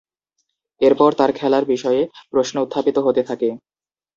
এরপর 0.81 1.09
তার 1.13 1.31
খেলার 1.35 1.63
বিষয়ে 1.65 2.01
প্রশ্ন 2.31 2.55
উত্থাপিত 2.65 2.97
হতে 2.99 3.21
থাকে। 3.29 3.49